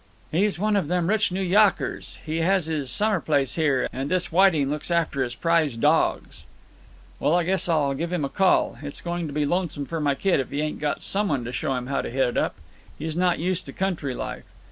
"He's 0.31 0.57
one 0.57 0.75
of 0.75 0.87
them 0.87 1.05
rich 1.05 1.31
New 1.31 1.43
Yawkers. 1.43 2.17
He 2.25 2.37
has 2.37 2.65
his 2.65 2.89
summer 2.89 3.19
place 3.19 3.53
here, 3.53 3.87
and 3.93 4.09
this 4.09 4.31
Whiting 4.31 4.67
looks 4.67 4.89
after 4.89 5.21
his 5.21 5.35
prize 5.35 5.77
dawgs." 5.77 6.43
"Well, 7.19 7.35
I 7.35 7.43
guess 7.43 7.69
I'll 7.69 7.93
give 7.93 8.11
him 8.11 8.25
a 8.25 8.27
call. 8.29 8.79
It's 8.81 8.99
going 8.99 9.27
to 9.27 9.33
be 9.33 9.45
lonesome 9.45 9.85
for 9.85 9.99
my 9.99 10.15
kid 10.15 10.39
if 10.39 10.49
he 10.49 10.59
ain't 10.59 10.79
got 10.79 11.03
some 11.03 11.27
one 11.27 11.43
to 11.45 11.51
show 11.51 11.75
him 11.75 11.85
how 11.85 12.01
to 12.01 12.09
hit 12.09 12.29
it 12.29 12.37
up. 12.37 12.55
He's 12.97 13.15
not 13.15 13.37
used 13.37 13.67
to 13.67 13.73
country 13.73 14.15
life. 14.15 14.41